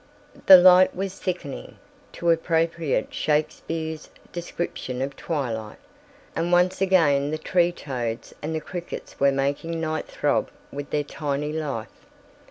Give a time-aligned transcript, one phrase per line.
[0.47, 1.77] "The light was thickening,"
[2.13, 5.77] to appropriate Shakespeare's description of twilight,
[6.35, 11.03] and once again the tree toads and the crickets were making night throb with their
[11.03, 12.07] tiny life.